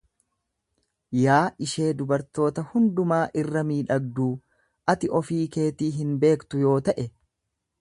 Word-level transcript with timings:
Yaa 1.23 1.41
ishee 1.65 1.89
durboota 1.99 2.63
hundumaa 2.71 3.21
irra 3.41 3.63
miidhagduu! 3.73 4.31
Ati 4.95 5.13
ofii 5.21 5.41
keetii 5.57 5.91
hin 5.99 6.17
beektu 6.25 6.65
yoo 6.67 6.77
ta'e 6.91 7.07